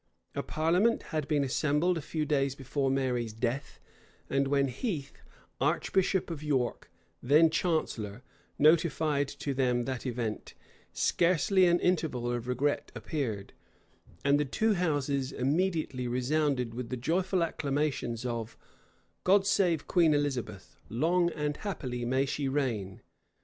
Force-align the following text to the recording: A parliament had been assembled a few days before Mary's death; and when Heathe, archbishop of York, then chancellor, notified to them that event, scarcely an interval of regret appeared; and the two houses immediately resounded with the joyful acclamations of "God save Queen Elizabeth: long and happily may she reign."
A 0.33 0.41
parliament 0.41 1.03
had 1.13 1.27
been 1.27 1.43
assembled 1.43 1.95
a 1.95 2.01
few 2.01 2.25
days 2.25 2.55
before 2.55 2.89
Mary's 2.89 3.33
death; 3.33 3.79
and 4.31 4.47
when 4.47 4.67
Heathe, 4.67 5.11
archbishop 5.59 6.31
of 6.31 6.41
York, 6.41 6.89
then 7.21 7.51
chancellor, 7.51 8.23
notified 8.57 9.27
to 9.27 9.53
them 9.53 9.83
that 9.85 10.07
event, 10.07 10.55
scarcely 10.91 11.65
an 11.67 11.79
interval 11.79 12.31
of 12.31 12.47
regret 12.47 12.91
appeared; 12.95 13.53
and 14.25 14.39
the 14.39 14.43
two 14.43 14.73
houses 14.73 15.31
immediately 15.31 16.07
resounded 16.07 16.73
with 16.73 16.89
the 16.89 16.97
joyful 16.97 17.43
acclamations 17.43 18.25
of 18.25 18.57
"God 19.23 19.45
save 19.45 19.85
Queen 19.87 20.15
Elizabeth: 20.15 20.77
long 20.89 21.29
and 21.33 21.57
happily 21.57 22.05
may 22.05 22.25
she 22.25 22.47
reign." 22.47 23.01